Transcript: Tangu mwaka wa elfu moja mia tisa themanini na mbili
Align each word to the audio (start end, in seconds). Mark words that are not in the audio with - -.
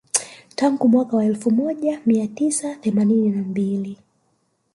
Tangu 0.55 0.87
mwaka 0.89 1.17
wa 1.17 1.25
elfu 1.25 1.51
moja 1.51 2.01
mia 2.05 2.27
tisa 2.27 2.75
themanini 2.75 3.29
na 3.29 3.41
mbili 3.43 3.97